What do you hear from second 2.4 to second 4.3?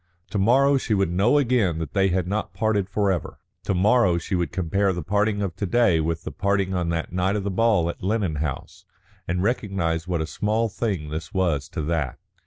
parted forever, to morrow